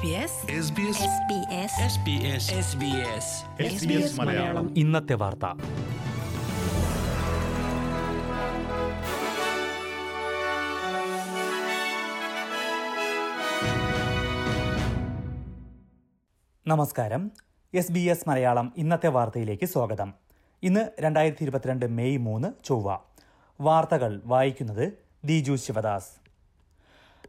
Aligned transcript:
SBS 0.00 0.06
SBS 0.06 0.94
SBS 3.62 4.20
Malayalam. 4.20 4.78
ഇന്നത്തെ 4.78 5.14
വാർത്ത. 5.14 5.44
നമസ്കാരം. 16.66 17.30
എസ് 17.74 17.92
ബി 17.92 18.00
എസ് 18.00 18.28
മലയാളം 18.28 18.72
ഇന്നത്തെ 18.76 19.08
വാർത്തയിലേക്ക് 19.08 19.66
സ്വാഗതം. 19.66 20.14
ഇന്ന് 20.62 20.90
രണ്ടായിരത്തി 21.00 21.42
ഇരുപത്തിരണ്ട് 21.42 21.86
മെയ് 21.86 22.18
മൂന്ന് 22.18 22.48
ചൊവ്വ. 22.64 22.98
വാർത്തകൾ 23.60 24.22
വായിക്കുന്നത് 24.24 24.92
ദിജു 25.24 25.52
ശിവദാസ്. 25.54 26.19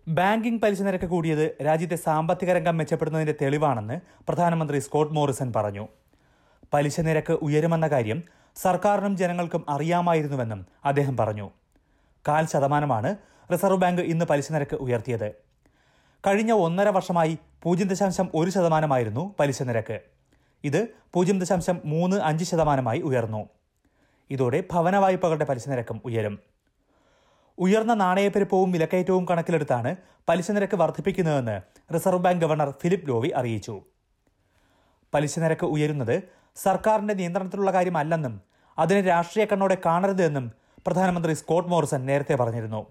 ബാങ്കിംഗ് 0.07 0.61
പലിശ 0.61 0.81
നിരക്ക് 0.81 1.05
കൂടിയത് 1.05 1.57
രാജ്യത്തെ 1.65 1.95
സാമ്പത്തിക 1.95 2.51
രംഗം 2.51 2.77
മെച്ചപ്പെടുന്നതിന്റെ 2.77 3.33
തെളിവാണെന്ന് 3.41 3.99
പ്രധാനമന്ത്രി 4.27 4.79
സ്കോട്ട് 4.79 5.13
മോറിസൺ 5.13 5.53
പറഞ്ഞു. 5.55 5.87
പലിശ 6.73 6.99
നിരക്ക് 6.99 7.33
ഉയരുമെന്ന 7.33 7.87
കാര്യം 7.87 8.23
സർക്കാരിനും 8.55 9.17
ജനങ്ങൾക്കും 9.17 9.65
അറിയാമായിരുന്നുവെന്നും 9.69 10.65
അദ്ദേഹം 10.85 11.17
പറഞ്ഞു. 11.17 11.49
കാൽ 12.27 12.45
ശതമാനമാണ് 12.45 13.15
റിസർവ് 13.51 13.77
ബാങ്ക് 13.77 14.01
ഇന്ന് 14.01 14.25
പലിശ 14.25 14.51
നിരക്ക് 14.51 14.75
ഉയർത്തിയത്. 14.75 15.31
കഴിഞ്ഞ 16.27 16.51
ഒന്നര 16.51 16.89
വർഷമായി 16.89 17.37
പൂജ്യം 17.63 17.87
ദശാംശം 17.87 18.29
ഒരു 18.35 18.49
ശതമാനമായിരുന്നു 18.49 19.35
പലിശ 19.39 19.63
നിരക്ക്. 19.63 19.99
ഇത് 20.63 20.87
പൂജ്യം 21.13 21.39
ദശാംശം 21.39 21.81
മൂന്ന് 21.85 22.17
അഞ്ച് 22.17 22.45
ശതമാനമായി 22.45 23.01
ഉയർന്നു. 23.01 23.49
ഇതോടെ 24.29 24.63
ഭവന 24.71 24.97
വായ്പകളുടെ 24.97 25.45
പലിശ 25.45 25.69
നിരക്കും 25.69 26.01
ഉയരും. 26.05 26.50
ഉയർന്ന 27.63 27.93
നാണയപ്പെരുപ്പവും 28.01 28.69
വിലക്കയറ്റവും 28.71 29.23
കണക്കിലെടുത്താണ് 29.29 29.89
പലിശ 30.29 30.51
നിരക്ക് 30.51 30.77
വർദ്ധിപ്പിക്കുന്നതെന്ന് 30.81 31.55
reserve 31.93 32.23
bank 32.25 32.41
governor 32.43 32.69
Philip 32.81 33.07
Lowe 33.09 33.29
അറിയിച്ചു. 33.39 33.75
പലിശ 35.13 35.39
നിരക്ക് 35.39 35.65
ഉയരുന്നത് 35.65 36.15
സർക്കാരിന്റെ 36.63 37.13
നിയന്ത്രണത്തിലുള്ള 37.19 37.71
കാര്യമല്ലെന്നും 37.71 38.33
അതിനെ 38.77 39.01
രാഷ്ട്രീയ 39.01 39.45
കണ്ണോടെ 39.51 39.77
കാണരുതെന്നും 39.85 40.45
പ്രധാനമന്ത്രി 40.85 41.33
സ്കോട്ട് 41.41 41.69
മോറിസൺ 41.69 42.01
നേരത്തെ 42.05 42.35
പറഞ്ഞിരുന്നു. 42.41 42.81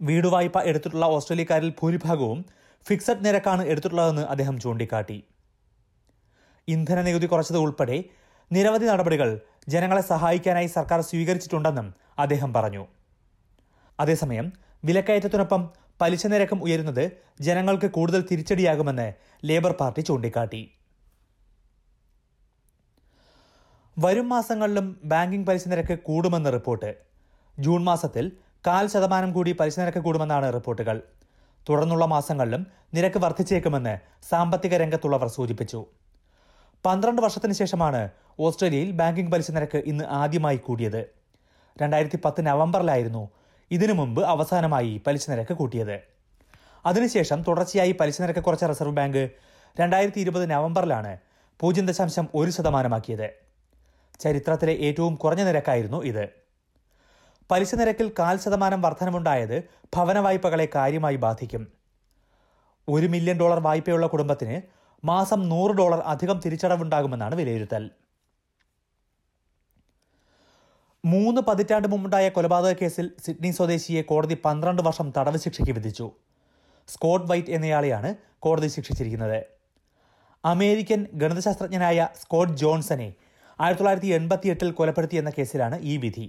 വീട് 0.00 0.28
വായ്പ 0.34 0.58
എടുത്തിട്ടുള്ള 0.70 1.06
ഓസ്ട്രേലിയക്കാരിൽ 1.06 1.70
ഭൂരിഭാഗവും 1.80 2.44
ഫിക്സഡ് 2.86 3.24
നിരക്കാണ് 3.26 3.62
എടുത്തിട്ടുള്ളതെന്ന് 3.62 4.24
അദ്ദേഹം 4.32 4.56
ചൂണ്ടിക്കാട്ടി. 4.60 5.18
ഇന്ധന 6.68 6.98
നികുതി 7.08 7.26
കുറച്ചത് 7.26 7.58
ഉൾപ്പെടെ 7.64 7.98
നിരവധി 8.50 8.86
നടപടികൾ 8.92 9.30
ജനങ്ങളെ 9.68 10.02
സഹായിക്കാനായി 10.12 10.66
സർക്കാർ 10.76 11.00
സ്വീകരിച്ചിട്ടുണ്ടെന്നും 11.00 11.88
അദ്ദേഹം 12.18 12.52
പറഞ്ഞു. 12.58 12.84
അതേസമയം 14.00 14.52
വിലക്കയറ്റത്തിനൊപ്പം 14.84 15.70
പലിശ 16.00 16.26
നിരക്കും 16.26 16.62
ഉയരുന്നത് 16.62 17.12
ജനങ്ങൾക്ക് 17.40 17.90
കൂടുതൽ 17.90 18.26
തിരിച്ചടിയാകുമെന്ന് 18.30 19.12
ലേബർ 19.44 19.72
പാർട്ടി 19.72 20.00
ചൂണ്ടിക്കാട്ടി. 20.00 20.72
വരും 23.98 24.28
മാസങ്ങളിലും 24.28 25.00
ബാങ്കിംഗ് 25.04 25.46
പലിശ 25.46 25.68
നിരക്ക് 25.68 25.98
കൂടുമെന്ന് 25.98 26.52
റിപ്പോർട്ട്. 26.52 26.94
ജൂൺ 27.58 27.84
മാസത്തിൽ 27.84 28.32
കാൽ 28.66 28.86
ശതമാനം 28.86 29.32
കൂടി 29.32 29.52
പലിശ 29.52 29.78
നിരക്ക് 29.78 29.98
കൂടുമെന്നാണ് 29.98 30.54
റിപ്പോർട്ടുകൾ. 30.54 31.02
തുടർന്നുള്ള 31.68 32.04
മാസങ്ങളിലും 32.04 32.66
നിരക്ക് 32.94 33.18
വർദ്ധിച്ചേക്കുമെന്ന് 33.18 33.98
സാമ്പത്തിക 34.28 34.76
രംഗത്തുള്ളവർ 34.76 35.28
സൂചിപ്പിച്ചു. 35.28 35.86
പന്ത്രണ്ട് 36.86 37.22
വർഷത്തിന് 37.22 37.52
ശേഷമാണ് 37.52 38.10
ഓസ്ട്രേലിയയിൽ 38.40 38.90
ബാങ്കിംഗ് 38.90 39.32
പലിശ 39.32 39.50
നിരക്ക് 39.50 39.78
ഇന്ന് 39.78 40.04
ആദ്യമായി 40.04 40.56
കൂടിയത്. 40.56 41.08
രണ്ടായിരത്തി 41.82 42.18
പത്ത് 42.24 42.46
നവംബറിലായിരുന്നു 42.46 43.30
ഇതിനു 43.70 43.92
മുമ്പ് 43.92 44.22
അവസാനമായി 44.22 45.02
പലിശ 45.06 45.30
നിരക്ക് 45.30 45.54
കൂട്ടിയത്. 45.54 46.00
അതിനുശേഷം 46.86 47.42
തുടർച്ചയായി 47.42 47.92
പലിശ 47.92 48.22
നിരക്ക് 48.22 48.40
കുറച്ച 48.40 48.64
റിസർവ് 48.64 48.92
ബാങ്ക് 48.92 49.30
രണ്ടായിരത്തി 49.80 50.20
ഇരുപത് 50.20 50.50
നവംബറിലാണ് 50.50 51.18
പൂജ്യം 51.60 51.86
ദശാംശം 51.86 52.28
ഒരു 52.34 52.50
ശതമാനമാക്കിയത്. 52.50 53.30
ചരിത്രത്തിലെ 54.20 54.72
ഏറ്റവും 54.72 55.14
കുറഞ്ഞ 55.14 55.42
നിരക്കായിരുന്നു 55.42 56.02
ഇത്. 56.02 56.28
പലിശ 57.50 57.74
നിരക്കിൽ 57.74 58.12
കാൽ 58.18 58.38
ശതമാനം 58.38 58.82
വർധനമുണ്ടായത് 58.82 59.64
ഭവന 59.96 60.18
വായ്പകളെ 60.18 60.68
കാര്യമായി 60.74 61.16
ബാധിക്കും. 61.16 61.72
ഒരു 62.88 63.06
മില്യൺ 63.06 63.38
ഡോളർ 63.38 63.60
വായ്പയുള്ള 63.60 64.06
കുടുംബത്തിന് 64.06 64.62
മാസം 65.06 65.48
നൂറ് 65.48 65.70
ഡോളർ 65.70 65.98
അധികം 65.98 66.40
തിരിച്ചടവുണ്ടാകുമെന്നാണ് 66.44 67.34
വിലയിരുത്തൽ. 67.34 67.90
മൂന്ന് 71.12 71.40
പതിറ്റാണ്ട് 71.48 71.88
മുമ്പുണ്ടായ 71.88 72.28
കൊലപാതക 72.28 72.74
കേസിൽ 72.80 73.06
സിഡ്നി 73.26 73.50
സ്വദേശിയെ 73.50 74.02
കോടതി 74.02 74.36
പന്ത്രണ്ട് 74.44 74.82
വർഷം 74.82 75.12
തടവ് 75.18 75.38
ശിക്ഷയ്ക്ക് 75.38 75.72
വിധിച്ചു. 75.72 76.06
സ്കോട്ട് 76.88 77.26
വൈറ്റ് 77.30 77.50
എന്നയാളെയാണ് 77.50 78.14
കോടതി 78.38 78.68
ശിക്ഷിച്ചിരിക്കുന്നത്. 78.68 79.38
അമേരിക്കൻ 80.44 81.06
ഗണിതശാസ്ത്രജ്ഞനായ 81.14 82.08
സ്കോട്ട് 82.22 82.52
ജോൺസനെ 82.56 83.08
ആയിരത്തി 83.60 83.80
തൊള്ളായിരത്തി 83.80 84.06
എൺപത്തി 84.06 84.48
എട്ടിൽ 84.48 84.70
കൊലപ്പെടുത്തിയെന്ന 84.70 85.30
കേസിലാണ് 85.38 85.78
ഈ 85.82 85.96
വിധി. 85.96 86.26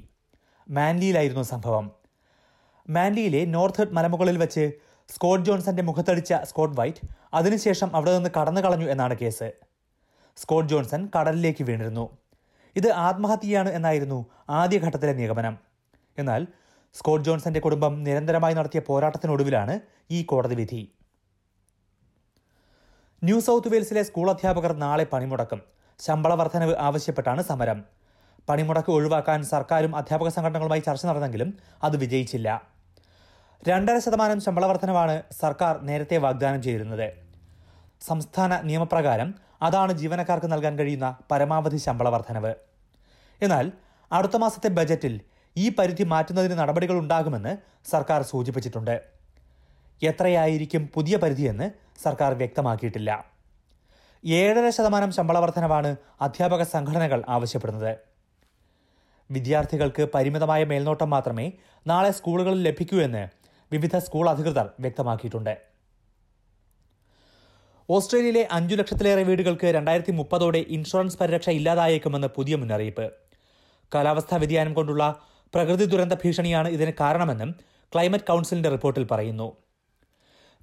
മാൻലിയിലായിരുന്നു 0.70 1.44
സംഭവം. 1.44 1.92
മാൻലിയിലെ 2.90 3.46
നോർത്ത് 3.46 3.78
ഹെഡ് 3.78 3.96
മലമുകളിൽ 3.98 4.38
വെച്ച് 4.38 4.72
സ്കോട്ട് 5.10 5.46
ജോൺസന്റെ 5.46 5.84
മുഖത്തടിച്ച 5.84 6.34
സ്കോട്ട് 6.44 6.80
വൈറ്റ് 6.80 7.04
അതിനുശേഷം 7.34 7.96
അവിടെ 7.96 8.12
നിന്ന് 8.16 8.30
കടന്നു 8.40 8.62
കളഞ്ഞു 8.62 8.90
എന്നാണ് 8.94 9.18
കേസ്. 9.22 9.52
സ്കോട്ട് 10.38 10.70
ജോൺസൺ 10.70 11.10
കടലിലേക്ക് 11.16 11.64
വീണിരുന്നു. 11.64 12.06
ഇത് 12.80 12.90
ആത്മഹത്യയാണ് 13.08 13.70
എന്നായിരുന്നു 13.78 14.20
ആദ്യഘട്ടത്തിലെ 14.60 15.14
നിഗമനം. 15.14 15.56
എന്നാൽ 16.18 16.42
സ്കോട്ട് 16.94 17.26
ജോൺസന്റെ 17.26 17.60
കുടുംബം 17.66 17.94
നിരന്തരമായി 18.06 18.56
നടത്തിയ 18.60 18.82
പോരാട്ടത്തിനൊടുവിലാണ് 18.88 19.74
ഈ 20.12 20.20
കോടതി 20.24 20.56
വിധി. 20.56 20.82
ന്യൂ 23.24 23.40
സൗത്ത് 23.40 23.72
വെയിൽസിലെ 23.74 24.04
സ്കൂൾ 24.04 24.28
അധ്യാപകർ 24.30 24.74
നാളെ 24.84 25.06
പണിമുടക്കും. 25.14 25.62
ശമ്പള 26.00 26.34
വർധനവ് 26.34 26.76
ആവശ്യപ്പെട്ടാണ് 26.88 27.42
സമരം. 27.42 27.80
പണിമുടക്ക് 28.50 28.92
ഒഴിവാക്കാൻ 28.98 29.40
സർക്കാരും 29.44 29.96
അധ്യാപക 29.96 30.30
സംഘടനകളുമായി 30.36 30.84
ചർച്ച 30.86 31.06
നടന്നെങ്കിലും 31.06 31.50
അത് 31.84 31.98
വിജയിച്ചില്ല. 31.98 32.50
രണ്ടര 33.68 33.98
ശതമാനം 34.06 34.40
ശമ്പള 34.42 34.66
വർധനവാണ് 34.66 35.16
സർക്കാർ 35.42 35.74
നേരത്തെ 35.90 36.18
വാഗ്ദാനം 36.26 36.62
ചെയ്തിരുന്നത്. 36.64 37.08
സംസ്ഥാന 38.08 38.62
നിയമപ്രകാരം 38.70 39.30
അതാണ് 39.62 39.94
ജീവനക്കാർക്ക് 39.94 40.50
നൽകാൻ 40.52 40.74
കഴിയുന്ന 40.80 41.08
പരമാവധി 41.32 41.78
ശമ്പള 41.78 42.10
വർധനവ്. 42.10 42.54
എന്നാൽ 43.42 43.72
അടുത്ത 44.12 44.36
മാസത്തെ 44.36 44.68
ബജറ്റിൽ 44.68 45.20
ഈ 45.58 45.70
പരിധി 45.70 46.04
മാറ്റുന്നതിന് 46.04 46.60
നടപടികൾ 46.60 46.98
ഉണ്ടാകുമെന്ന് 47.00 47.58
സർക്കാർ 47.90 48.22
സൂചിപ്പിച്ചിട്ടുണ്ട്. 48.22 49.02
എത്രയായിരിക്കും 50.04 50.90
പുതിയ 50.94 51.18
പരിധിയെന്ന് 51.18 51.72
സർക്കാർ 52.04 52.34
വ്യക്തമാക്കിയിട്ടില്ല. 52.34 53.26
ഏഴര 54.26 54.70
ശതമാനം 54.70 55.12
ശമ്പള 55.12 55.40
വർധനവാണ് 55.40 55.96
അധ്യാപക 56.22 56.64
സംഘടനകൾ 56.64 57.24
ആവശ്യപ്പെടുന്നത്. 57.28 57.98
വിദ്യാർത്ഥികൾക്ക് 59.32 60.10
പരിമിതമായ 60.14 60.64
മേൽനോട്ടം 60.64 61.10
മാത്രമേ 61.10 61.52
നാളെ 61.88 62.12
സ്കൂളുകളിൽ 62.12 62.64
ലഭിക്കൂ 62.64 63.02
എന്ന് 63.02 63.28
വിവിധ 63.74 63.98
സ്കൂൾ 63.98 64.30
അധികൃതർ 64.30 64.70
വ്യക്തമാക്കിയിട്ടുണ്ട്. 64.80 65.58
ഓസ്ട്രേലിയയിലെ 67.90 68.48
അഞ്ചു 68.52 68.76
ലക്ഷത്തിലേറെ 68.76 69.24
വീടുകൾക്ക് 69.24 69.66
രണ്ടായിരത്തി 69.66 70.12
മുപ്പതോടെ 70.12 70.58
ഇൻഷുറൻസ് 70.58 71.18
പരിരക്ഷ 71.18 71.50
ഇല്ലാതായേക്കുമെന്ന് 71.50 72.28
പുതിയ 72.28 72.56
മുന്നറിയിപ്പ്. 72.56 73.29
കാലാവസ്ഥാ 73.96 74.38
വ്യതിയാനം 74.38 74.74
കൊണ്ടുള്ള 74.74 75.20
പ്രകൃതി 75.54 75.86
ദുരന്ത 75.86 76.14
ഭീഷണിയാണ് 76.14 76.68
ഇതിന് 76.68 76.92
കാരണമെന്നും 77.00 77.56
ക്ലൈമറ്റ് 77.94 78.24
കൌൺസിലിന്റെ 78.24 78.70
റിപ്പോർട്ടിൽ 78.70 79.08
പറയുന്നു. 79.12 79.58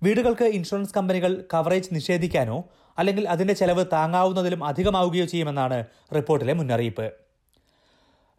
വീടുകൾക്ക് 0.02 0.44
ഇൻഷുറൻസ് 0.44 0.94
കമ്പനികൾ 0.94 1.44
കവറേജ് 1.54 1.88
നിഷേധിക്കാനോ 1.92 2.64
അല്ലെങ്കിൽ 2.98 3.28
അതിന്റെ 3.28 3.54
ചെലവ് 3.54 3.84
താങ്ങാവുന്നതിലും 3.92 4.64
അധികമാവുകയോ 4.64 5.24
ചെയ്യുമെന്നാണ് 5.24 5.84
റിപ്പോർട്ടിലെ 6.14 6.52
മുന്നറിയിപ്പ്. 6.52 7.12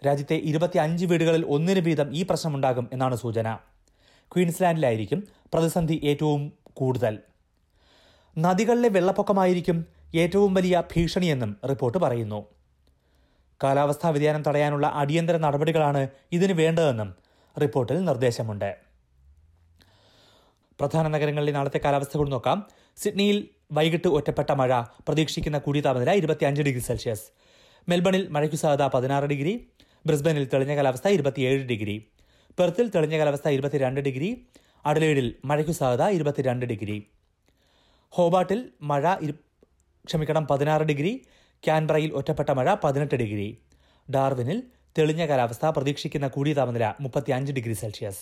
രാജ്യത്തെ 0.05 0.35
ഇരുപത്തി 0.35 0.77
അഞ്ച് 0.77 1.05
വീടുകളിൽ 1.05 1.45
ഒന്നിന് 1.45 1.79
വീതം 1.79 2.15
ഈ 2.15 2.25
പ്രശ്നമുണ്ടാകും 2.29 2.89
എന്നാണ് 2.93 3.15
സൂചന. 3.15 3.57
ക്വീൻസ്ലാൻഡിലായിരിക്കും 4.35 5.27
പ്രതിസന്ധി 5.53 6.01
ഏറ്റവും 6.03 6.53
കൂടുതൽ. 6.73 7.19
നദികളിലെ 8.37 8.89
വെള്ളപ്പൊക്കമായിരിക്കും 8.89 9.85
ഏറ്റവും 10.15 10.53
വലിയ 10.53 10.83
ഭീഷണിയെന്നും 10.95 11.57
റിപ്പോർട്ട് 11.69 11.97
പറയുന്നു. 11.97 12.56
കാലാവസ്ഥാ 13.63 14.09
വ്യതിയാനം 14.09 14.43
തടയാനുള്ള 14.47 14.87
അടിയന്തര 14.87 15.37
നടപടികളാണ് 15.37 16.07
ഇതിന് 16.31 16.53
വേണ്ടതെന്നും 16.53 17.15
റിപ്പോർട്ടിൽ 17.61 18.05
നിർദ്ദേശമുണ്ട്. 18.05 18.77
പ്രധാന 20.79 21.07
നഗരങ്ങളിലെ 21.07 21.51
നാളത്തെ 21.51 21.77
കാലാവസ്ഥ 21.77 22.17
കൂടി 22.17 22.29
നോക്കാം. 22.29 22.67
സിഡ്നിയിൽ 22.97 23.47
വൈകിട്ട് 23.71 24.07
ഒറ്റപ്പെട്ട 24.07 24.51
മഴ 24.51 24.81
പ്രതീക്ഷിക്കുന്ന 24.81 25.57
കൂടിയ 25.57 25.81
താപനില 25.81 26.11
ഇരുപത്തിയഞ്ച് 26.11 26.61
ഡിഗ്രി 26.61 26.81
സെൽഷ്യസ്. 26.81 27.23
മെൽബണിൽ 27.89 28.27
മഴയ്ക്കു 28.27 28.55
സാധ്യത 28.55 28.87
പതിനാറ് 28.87 29.25
ഡിഗ്രി. 29.25 29.67
ബ്രിസ്ബനിൽ 30.05 30.49
തെളിഞ്ഞ 30.53 30.75
കാലാവസ്ഥ 30.75 31.07
ഇരുപത്തിയേഴ് 31.07 31.65
ഡിഗ്രി. 31.65 32.07
പെർത്തിൽ 32.59 32.89
തെളിഞ്ഞ 32.89 33.17
കാലാവസ്ഥ 33.17 33.49
ഇരുപത്തിരണ്ട് 33.49 34.01
ഡിഗ്രി. 34.01 34.47
അഡലേഡിൽ 34.85 35.35
മഴയ്ക്കു 35.45 35.71
സാധ്യത 35.71 36.07
ഇരുപത്തിരണ്ട് 36.07 36.65
ഡിഗ്രി. 36.65 37.07
ഹോബാട്ടിൽ 38.09 38.69
മഴ 38.81 39.15
ക്ഷമിക്കണം 40.05 40.47
പതിനാറ് 40.47 40.83
ഡിഗ്രി. 40.83 41.25
ക്യാൻബ്രയിൽ 41.63 42.13
ഒറ്റപ്പെട്ട 42.13 42.49
മഴ 42.49 42.75
പതിനെട്ട് 42.83 43.15
ഡിഗ്രി. 43.15 43.57
ഡാർവിനിൽ 44.11 44.63
തെളിഞ്ഞ 44.97 45.25
കാലാവസ്ഥ 45.25 45.65
പ്രതീക്ഷിക്കുന്ന 45.65 46.27
കൂടിയ 46.27 46.53
താപനില 46.53 46.93
മുപ്പത്തിയഞ്ച് 46.99 47.53
degree 47.53 47.73
Celsius. 47.73 48.19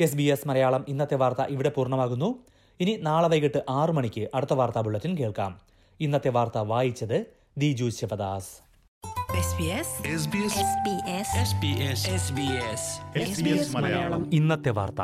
S 0.00 0.16
B 0.16 0.22
S 0.22 0.48
Malayalam 0.48 0.84
ഇന്നത്തെ 0.88 1.14
വാർത്ത 1.14 1.40
ഇവിടെ 1.40 1.68
പൂർണമാകുന്നു. 1.68 2.44
ഇനി 2.80 2.96
നാളെ 2.96 3.28
വൈകിട്ട് 3.28 3.64
ആറു 3.70 3.92
മണിക്ക് 3.92 4.28
അടുത്ത 4.34 4.54
വാർത്താ 4.54 4.80
ബുള്ളറ്റിൻ 4.80 5.16
കേൾക്കാം. 5.16 5.60
ഇന്നത്തെ 6.00 6.28
വാർത്ത 6.28 6.58
വായിച്ചത് 6.58 7.26
Diju 7.58 7.90
Sivadas. 7.90 8.66
SBS 9.46 9.88
SBS 10.20 10.54
SBS 10.56 11.28
SBS 11.48 12.00
SBS 12.22 12.82
SBS 13.30 13.76
Malayalam. 13.76 14.34
ഇന്നത്തെ 14.34 14.70
വാർത്ത. 14.70 15.02